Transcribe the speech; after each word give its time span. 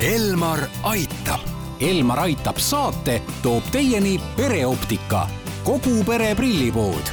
Elmar 0.00 0.60
aitab. 0.82 1.40
Elmar 1.80 2.18
aitab 2.18 2.56
saate 2.56 3.18
toob 3.42 3.66
teieni 3.72 4.14
pereoptika, 4.36 5.26
kogu 5.64 6.00
pere 6.06 6.30
prillipood 6.34 7.10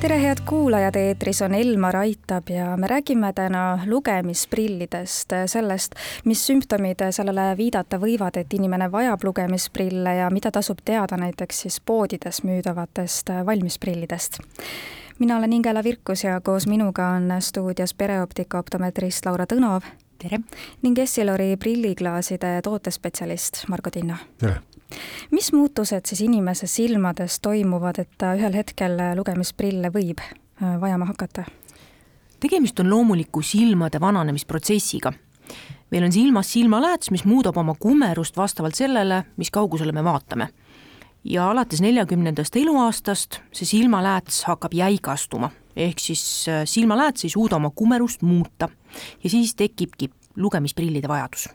tere, 0.00 0.16
head 0.18 0.42
kuulajad, 0.48 0.96
eetris 0.96 1.42
on 1.46 1.54
Elmar 1.54 1.96
Aitab 1.96 2.50
ja 2.50 2.76
me 2.76 2.86
räägime 2.90 3.32
täna 3.32 3.78
lugemisprillidest, 3.86 5.36
sellest, 5.46 5.94
mis 6.24 6.42
sümptomid 6.46 7.06
sellele 7.10 7.52
viidata 7.56 8.02
võivad, 8.02 8.40
et 8.40 8.58
inimene 8.58 8.90
vajab 8.90 9.22
lugemisprille 9.30 10.16
ja 10.24 10.30
mida 10.30 10.50
tasub 10.50 10.82
teada 10.84 11.20
näiteks 11.22 11.66
siis 11.66 11.78
poodides 11.80 12.42
müüdavatest 12.42 13.30
valmisprillidest 13.46 14.42
mina 15.20 15.36
olen 15.36 15.52
Ingela 15.52 15.84
Virkus 15.84 16.24
ja 16.24 16.40
koos 16.40 16.66
minuga 16.66 17.08
on 17.08 17.32
stuudios 17.38 17.94
pereoptika 17.94 18.58
optometrist 18.58 19.26
Laura 19.26 19.44
Tõnov. 19.44 19.84
Tere! 20.22 20.40
ning 20.82 20.98
Essilori 20.98 21.56
prilliklaaside 21.56 22.60
tootespetsialist 22.62 23.64
Margo 23.68 23.90
Tinno. 23.90 24.16
tere! 24.38 24.60
mis 25.30 25.52
muutused 25.52 26.06
siis 26.06 26.20
inimese 26.26 26.66
silmades 26.66 27.40
toimuvad, 27.40 28.02
et 28.02 28.10
ta 28.18 28.34
ühel 28.36 28.56
hetkel 28.58 28.98
lugemisprille 29.16 29.92
võib 29.94 30.20
äh, 30.20 30.76
vajama 30.80 31.08
hakata? 31.12 31.44
tegemist 32.40 32.80
on 32.80 32.90
loomuliku 32.90 33.42
silmade 33.42 34.00
vananemisprotsessiga. 34.00 35.12
meil 35.90 36.04
on 36.04 36.12
silmas 36.12 36.52
silmalääts, 36.52 37.10
mis 37.10 37.24
muudab 37.24 37.56
oma 37.56 37.74
kumerust 37.78 38.36
vastavalt 38.36 38.74
sellele, 38.74 39.24
mis 39.36 39.50
kaugusele 39.50 39.92
me 39.92 40.04
vaatame 40.04 40.50
ja 41.24 41.50
alates 41.50 41.82
neljakümnendast 41.84 42.56
eluaastast 42.56 43.40
see 43.52 43.68
silmalääts 43.68 44.44
hakkab 44.48 44.74
jäigastuma, 44.74 45.50
ehk 45.76 46.00
siis 46.00 46.22
äh, 46.48 46.62
silmalääts 46.64 47.24
ei 47.24 47.30
suuda 47.30 47.56
oma 47.60 47.70
kumerust 47.74 48.22
muuta 48.22 48.68
ja 49.24 49.30
siis 49.30 49.54
tekibki 49.54 50.10
lugemisprillide 50.36 51.08
vajadus. 51.08 51.48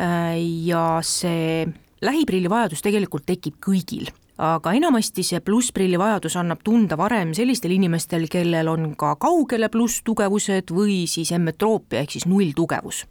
Äh, 0.00 0.38
ja 0.64 0.98
see 1.04 1.68
lähiprilli 2.02 2.50
vajadus 2.50 2.82
tegelikult 2.82 3.26
tekib 3.26 3.60
kõigil 3.62 4.10
aga 4.42 4.72
enamasti 4.74 5.22
see 5.26 5.40
plussprilli 5.44 5.98
vajadus 6.00 6.36
annab 6.40 6.62
tunda 6.64 6.96
varem 6.98 7.34
sellistel 7.36 7.74
inimestel, 7.76 8.26
kellel 8.32 8.70
on 8.72 8.92
ka 8.98 9.14
kaugele 9.20 9.68
plusstugevused 9.72 10.72
või 10.74 11.02
siis 11.10 11.30
emmetroopia 11.36 12.02
ehk 12.02 12.16
siis 12.16 12.26
nulltugevus. 12.26 13.04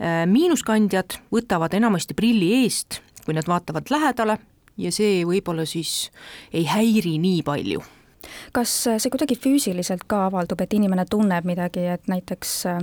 Äh, 0.00 0.24
miinuskandjad 0.30 1.20
võtavad 1.34 1.74
enamasti 1.76 2.16
prilli 2.16 2.62
eest, 2.62 3.02
kui 3.24 3.36
nad 3.36 3.46
vaatavad 3.50 3.92
lähedale 3.92 4.38
ja 4.78 4.92
see 4.94 5.22
võib-olla 5.26 5.66
siis 5.68 6.10
ei 6.52 6.66
häiri 6.70 7.18
nii 7.22 7.42
palju 7.46 7.84
kas 8.52 8.72
see 8.86 9.10
kuidagi 9.12 9.36
füüsiliselt 9.38 10.04
ka 10.10 10.24
avaldub, 10.28 10.60
et 10.60 10.74
inimene 10.76 11.04
tunneb 11.10 11.46
midagi, 11.48 11.84
et 11.94 12.08
näiteks 12.10 12.54
äh, 12.70 12.80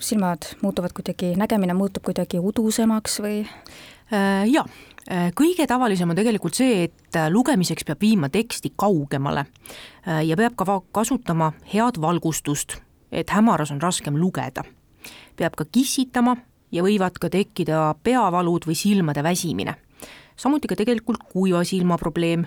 silmad 0.00 0.48
muutuvad 0.62 0.94
kuidagi, 0.96 1.34
nägemine 1.38 1.76
muutub 1.76 2.06
kuidagi 2.06 2.40
udusemaks 2.42 3.20
või 3.24 3.42
äh,? 3.44 4.46
Jaa, 4.46 4.66
äh, 5.10 5.30
kõige 5.36 5.66
tavalisem 5.66 6.10
on 6.10 6.18
tegelikult 6.18 6.58
see, 6.58 6.86
et 6.88 7.18
äh, 7.18 7.28
lugemiseks 7.32 7.86
peab 7.86 8.02
viima 8.02 8.30
teksti 8.32 8.72
kaugemale 8.78 9.46
äh, 9.46 10.22
ja 10.26 10.38
peab 10.38 10.56
ka 10.58 10.80
kasutama 10.94 11.52
head 11.72 12.00
valgustust, 12.00 12.78
et 13.12 13.30
hämaras 13.34 13.74
on 13.74 13.82
raskem 13.82 14.18
lugeda. 14.18 14.64
peab 15.36 15.56
ka 15.56 15.64
kissitama 15.64 16.36
ja 16.72 16.82
võivad 16.82 17.18
ka 17.20 17.28
tekkida 17.30 17.94
peavalud 18.02 18.66
või 18.66 18.74
silmade 18.74 19.22
väsimine 19.22 19.76
samuti 20.36 20.68
ka 20.68 20.78
tegelikult 20.78 21.24
kuiva 21.32 21.64
silma 21.64 21.98
probleem 21.98 22.46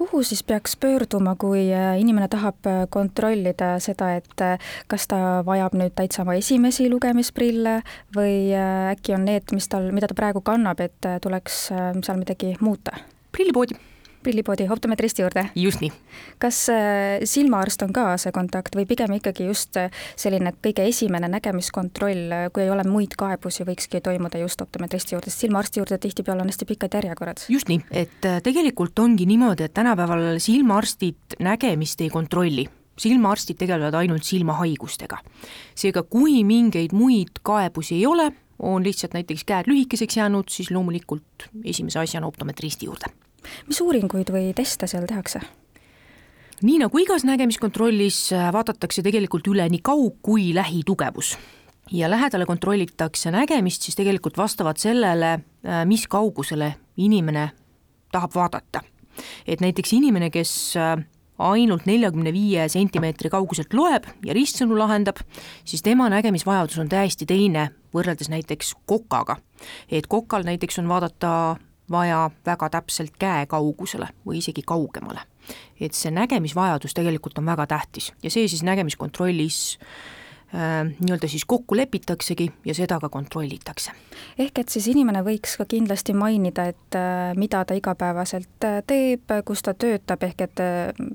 kuhu 0.00 0.22
siis 0.22 0.42
peaks 0.42 0.76
pöörduma, 0.80 1.34
kui 1.36 1.66
äh, 1.72 2.00
inimene 2.00 2.28
tahab 2.28 2.66
äh, 2.66 2.86
kontrollida 2.90 3.74
seda, 3.84 4.14
et 4.16 4.40
äh, 4.40 4.56
kas 4.88 5.04
ta 5.10 5.18
vajab 5.46 5.76
nüüd 5.76 5.92
täitsa 5.98 6.22
oma 6.24 6.38
esimesi 6.40 6.88
lugemisprille 6.88 7.80
või 8.16 8.54
äkki 8.94 9.18
on 9.18 9.28
need, 9.28 9.52
mis 9.52 9.68
tal, 9.68 9.90
mida 9.92 10.08
ta 10.08 10.16
praegu 10.16 10.40
kannab, 10.40 10.80
et 10.80 11.10
tuleks 11.20 11.66
seal 11.68 12.20
midagi 12.22 12.56
muuta? 12.64 12.96
prillipoodi 13.30 13.76
prillipoodi 14.22 14.68
optometristi 14.70 15.22
juurde? 15.22 15.46
just 15.54 15.80
nii. 15.80 15.92
kas 16.38 16.58
äh, 16.72 17.22
silmaarst 17.24 17.82
on 17.82 17.92
ka 17.96 18.16
see 18.20 18.32
kontakt 18.34 18.76
või 18.76 18.86
pigem 18.88 19.14
ikkagi 19.16 19.46
just 19.48 19.76
äh, 19.80 19.90
selline 20.16 20.52
kõige 20.62 20.86
esimene 20.88 21.28
nägemiskontroll, 21.32 22.26
äh, 22.34 22.48
kui 22.54 22.64
ei 22.66 22.72
ole 22.72 22.84
muid 22.88 23.16
kaebusi, 23.18 23.66
võikski 23.68 24.02
toimuda 24.04 24.42
just 24.42 24.60
optometristi 24.60 25.16
juurde, 25.16 25.32
sest 25.32 25.46
silmaarsti 25.46 25.80
juurde 25.82 26.00
tihtipeale 26.02 26.44
on 26.44 26.52
hästi 26.52 26.68
pikad 26.68 26.98
järjekorrad? 27.00 27.46
just 27.48 27.70
nii, 27.72 27.80
et 27.90 28.28
tegelikult 28.44 28.98
ongi 28.98 29.28
niimoodi, 29.30 29.68
et 29.68 29.74
tänapäeval 29.76 30.38
silmaarstid 30.42 31.40
nägemist 31.40 32.00
ei 32.04 32.12
kontrolli 32.12 32.68
silmaarstid 33.00 33.56
tegelevad 33.56 33.94
ainult 33.96 34.26
silmahaigustega. 34.28 35.18
seega, 35.74 36.02
kui 36.02 36.42
mingeid 36.44 36.92
muid 36.92 37.40
kaebusi 37.42 37.96
ei 37.96 38.06
ole, 38.06 38.28
on 38.58 38.84
lihtsalt 38.84 39.16
näiteks 39.16 39.46
käed 39.48 39.70
lühikeseks 39.70 40.20
jäänud, 40.20 40.52
siis 40.52 40.70
loomulikult 40.70 41.48
esimese 41.64 41.98
asjana 42.02 42.28
optometristi 42.28 42.90
juurde 42.90 43.08
mis 43.68 43.80
uuringuid 43.80 44.30
või 44.30 44.52
teste 44.54 44.86
seal 44.90 45.06
tehakse? 45.06 45.40
nii 46.62 46.78
nagu 46.82 46.98
igas 47.00 47.24
nägemiskontrollis 47.24 48.32
äh, 48.36 48.50
vaadatakse 48.52 49.02
tegelikult 49.02 49.48
üle 49.48 49.68
nii 49.68 49.80
kaug- 49.84 50.18
kui 50.22 50.50
lähitugevus 50.54 51.36
ja 51.92 52.10
lähedale 52.10 52.46
kontrollitakse 52.46 53.30
nägemist 53.30 53.82
siis 53.82 53.96
tegelikult 53.96 54.36
vastavalt 54.38 54.78
sellele, 54.78 55.32
äh, 55.32 55.84
mis 55.84 56.06
kaugusele 56.08 56.74
inimene 56.96 57.50
tahab 58.12 58.34
vaadata. 58.34 58.80
et 59.46 59.60
näiteks 59.60 59.92
inimene, 59.92 60.30
kes 60.30 60.76
äh, 60.76 61.04
ainult 61.38 61.86
neljakümne 61.86 62.32
viie 62.32 62.68
sentimeetri 62.68 63.30
kauguselt 63.30 63.74
loeb 63.74 64.04
ja 64.24 64.34
ristsõnu 64.36 64.78
lahendab, 64.78 65.20
siis 65.64 65.82
tema 65.82 66.08
nägemisvajadus 66.08 66.78
on 66.78 66.88
täiesti 66.88 67.26
teine 67.26 67.70
võrreldes 67.94 68.28
näiteks 68.28 68.74
kokaga. 68.86 69.36
et 69.90 70.06
kokal 70.06 70.44
näiteks 70.44 70.78
on 70.78 70.88
vaadata 70.88 71.56
vaja 71.90 72.30
väga 72.46 72.70
täpselt 72.70 73.16
käe 73.18 73.46
kaugusele 73.46 74.08
või 74.26 74.38
isegi 74.38 74.62
kaugemale. 74.66 75.20
et 75.80 75.96
see 75.96 76.10
nägemisvajadus 76.12 76.94
tegelikult 76.94 77.38
on 77.38 77.46
väga 77.46 77.66
tähtis 77.66 78.12
ja 78.22 78.30
see 78.30 78.48
siis 78.48 78.62
nägemiskontrollis 78.62 79.78
äh, 80.54 80.92
nii-öelda 81.00 81.28
siis 81.28 81.44
kokku 81.44 81.76
lepitaksegi 81.76 82.50
ja 82.64 82.74
seda 82.74 83.00
ka 83.00 83.08
kontrollitakse. 83.08 83.92
ehk 84.38 84.58
et 84.58 84.68
siis 84.68 84.86
inimene 84.88 85.24
võiks 85.26 85.56
ka 85.56 85.64
kindlasti 85.64 86.12
mainida, 86.12 86.66
et 86.66 86.94
äh, 86.94 87.34
mida 87.36 87.64
ta 87.64 87.74
igapäevaselt 87.74 88.64
äh, 88.64 88.82
teeb, 88.86 89.32
kus 89.44 89.62
ta 89.62 89.74
töötab, 89.74 90.22
ehk 90.22 90.40
et 90.40 90.54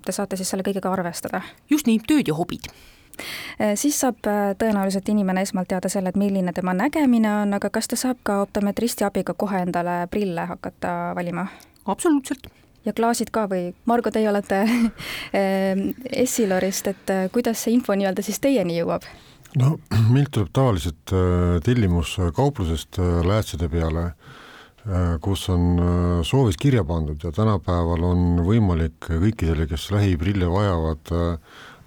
te 0.05 0.11
saate 0.11 0.35
siis 0.35 0.49
selle 0.49 0.63
kõigega 0.63 0.91
arvestada? 0.91 1.41
just 1.69 1.87
nii, 1.87 2.01
tööd 2.07 2.27
ja 2.27 2.35
hobid 2.35 2.71
siis 3.75 3.99
saab 3.99 4.27
äh, 4.27 4.51
tõenäoliselt 4.59 5.09
inimene 5.11 5.45
esmalt 5.45 5.69
teada 5.71 5.89
selle, 5.91 6.11
et 6.11 6.19
milline 6.19 6.53
tema 6.55 6.73
nägemine 6.75 7.31
on, 7.43 7.55
aga 7.57 7.71
kas 7.73 7.89
ta 7.91 7.99
saab 7.99 8.21
ka 8.27 8.41
optometristi 8.45 9.05
abiga 9.07 9.33
kohe 9.33 9.63
endale 9.65 10.05
prille 10.11 10.47
hakata 10.49 11.13
valima? 11.15 11.47
absoluutselt 11.85 12.47
ja 12.85 12.93
klaasid 12.97 13.29
ka 13.33 13.45
või, 13.49 13.69
Margo, 13.85 14.11
teie 14.11 14.29
olete 14.29 14.63
äh, 14.65 15.83
Essilorist, 16.11 16.89
et 16.91 17.15
kuidas 17.33 17.63
see 17.63 17.75
info 17.77 17.95
nii-öelda 17.97 18.25
siis 18.25 18.41
teieni 18.43 18.79
jõuab? 18.79 19.07
no 19.59 19.77
meilt 20.11 20.33
tuleb 20.35 20.49
tavaliselt 20.53 21.13
tellimus 21.63 22.17
kauplusest 22.35 22.97
läätside 22.99 23.69
peale, 23.71 24.09
kus 25.23 25.45
on 25.49 25.79
soovid 26.27 26.57
kirja 26.59 26.83
pandud 26.85 27.23
ja 27.23 27.31
tänapäeval 27.33 28.03
on 28.03 28.25
võimalik 28.45 29.07
kõikidele, 29.07 29.69
kes 29.71 29.87
lähiprille 29.95 30.49
vajavad, 30.51 31.15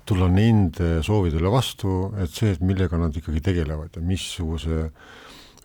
tulla 0.08 0.28
nende 0.32 0.98
soovidele 1.04 1.50
vastu, 1.52 2.08
et 2.22 2.32
see, 2.32 2.54
et 2.54 2.62
millega 2.64 2.98
nad 3.00 3.14
ikkagi 3.16 3.42
tegelevad 3.44 3.98
ja 3.98 4.04
missuguse 4.04 4.88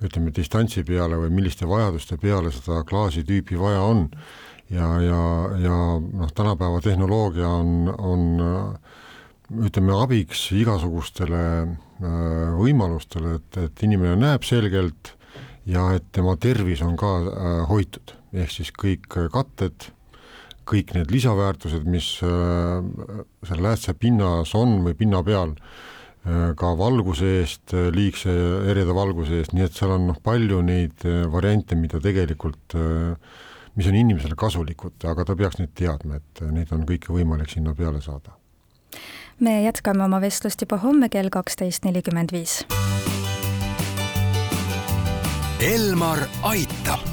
ütleme, 0.04 0.34
distantsi 0.36 0.84
peale 0.88 1.18
või 1.22 1.32
milliste 1.32 1.68
vajaduste 1.70 2.18
peale 2.20 2.52
seda 2.52 2.82
klaasitüüpi 2.88 3.60
vaja 3.60 3.86
on. 3.88 4.10
ja, 4.74 4.90
ja, 5.04 5.24
ja 5.62 5.78
noh, 6.02 6.32
tänapäeva 6.36 6.82
tehnoloogia 6.82 7.48
on, 7.48 7.94
on 7.94 8.24
ütleme, 9.68 9.94
abiks 10.02 10.48
igasugustele 10.56 11.44
äh, 11.64 12.54
võimalustele, 12.58 13.38
et, 13.38 13.60
et 13.68 13.84
inimene 13.86 14.16
näeb 14.18 14.48
selgelt 14.48 15.14
ja 15.70 15.92
et 15.96 16.08
tema 16.16 16.36
tervis 16.42 16.82
on 16.82 16.96
ka 17.00 17.12
äh, 17.22 17.52
hoitud, 17.70 18.16
ehk 18.34 18.52
siis 18.56 18.74
kõik 18.76 19.08
katted 19.32 19.92
kõik 20.68 20.94
need 20.96 21.12
lisaväärtused, 21.14 21.88
mis 21.90 22.18
äh, 22.26 22.84
seal 23.48 23.64
läätse 23.64 23.96
pinnas 24.00 24.54
on 24.58 24.80
või 24.86 24.96
pinna 24.98 25.24
peal, 25.26 25.56
äh, 25.56 26.52
ka 26.60 26.74
valguse 26.80 27.32
eest, 27.42 27.74
äh, 27.76 27.90
liigse 27.94 28.34
ereda 28.72 28.96
valguse 28.96 29.42
eest, 29.42 29.56
nii 29.56 29.68
et 29.68 29.78
seal 29.78 29.96
on 29.96 30.08
noh, 30.12 30.20
palju 30.24 30.62
neid 30.66 31.06
variante, 31.32 31.78
mida 31.80 32.02
tegelikult, 32.04 32.78
mis 33.74 33.90
on 33.90 33.98
inimesele 33.98 34.38
kasulikud, 34.38 35.00
aga 35.10 35.26
ta 35.26 35.36
peaks 35.38 35.60
neid 35.60 35.74
teadma, 35.78 36.22
et 36.22 36.44
neid 36.54 36.74
on 36.76 36.86
kõike 36.90 37.14
võimalik 37.14 37.52
sinna 37.54 37.74
peale 37.76 38.02
saada. 38.02 38.38
me 39.40 39.64
jätkame 39.64 40.04
oma 40.06 40.22
vestlust 40.22 40.62
juba 40.62 40.78
homme 40.78 41.10
kell 41.10 41.30
kaksteist 41.30 41.84
nelikümmend 41.86 42.32
viis. 42.32 42.62
Elmar 45.64 46.28
aitab 46.44 47.13